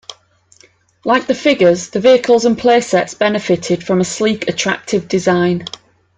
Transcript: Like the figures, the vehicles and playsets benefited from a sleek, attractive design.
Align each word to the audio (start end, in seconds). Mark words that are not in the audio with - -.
Like 1.05 1.27
the 1.27 1.35
figures, 1.35 1.91
the 1.91 1.99
vehicles 1.99 2.43
and 2.45 2.57
playsets 2.57 3.15
benefited 3.15 3.83
from 3.85 4.01
a 4.01 4.03
sleek, 4.03 4.47
attractive 4.49 5.07
design. 5.07 5.65